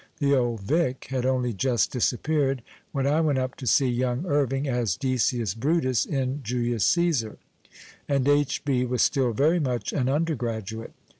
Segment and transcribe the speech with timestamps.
[0.17, 2.61] The old" Vic" had only just disapiK'arod
[2.91, 7.37] when I went up to see young Irving as Dceius lirutus in Julius Ccesar,
[8.09, 8.65] and H.
[8.65, 8.83] B.
[8.83, 10.93] was still very much an undergraduate.